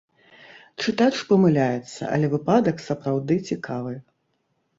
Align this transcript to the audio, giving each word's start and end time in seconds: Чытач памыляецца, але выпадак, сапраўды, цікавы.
Чытач 0.83 1.09
памыляецца, 1.31 2.01
але 2.13 2.27
выпадак, 2.33 2.81
сапраўды, 2.87 3.39
цікавы. 3.53 3.93